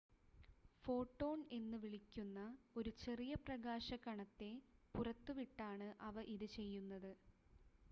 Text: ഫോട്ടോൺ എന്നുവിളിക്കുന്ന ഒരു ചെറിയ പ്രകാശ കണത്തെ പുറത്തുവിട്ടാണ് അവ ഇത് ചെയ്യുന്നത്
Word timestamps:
ഫോട്ടോൺ 0.85 1.39
എന്നുവിളിക്കുന്ന 1.57 2.39
ഒരു 2.75 2.93
ചെറിയ 3.03 3.35
പ്രകാശ 3.43 3.99
കണത്തെ 4.07 4.51
പുറത്തുവിട്ടാണ് 4.95 5.89
അവ 6.09 6.25
ഇത് 6.35 6.49
ചെയ്യുന്നത് 6.57 7.11